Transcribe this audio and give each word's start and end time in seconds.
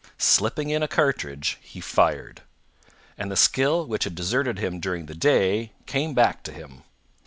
Slipping 0.17 0.71
in 0.71 0.81
a 0.81 0.87
cartridge, 0.87 1.59
he 1.61 1.79
fired; 1.79 2.41
and 3.19 3.29
the 3.31 3.35
skill 3.35 3.85
which 3.85 4.03
had 4.05 4.15
deserted 4.15 4.57
him 4.57 4.79
during 4.79 5.05
the 5.05 5.13
day 5.13 5.73
came 5.85 6.15
back 6.15 6.41
to 6.41 6.51
him. 6.51 6.81